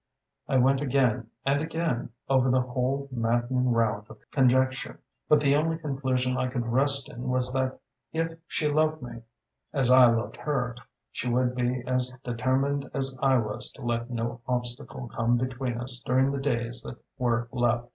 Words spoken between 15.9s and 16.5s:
during the